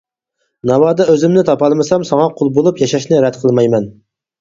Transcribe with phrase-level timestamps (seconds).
[0.69, 3.93] ناۋادا، ئۆزۈمنى تاپالمىسام ساڭا قۇل بولۇپ ياشاشنى رەت قىلمايمەن.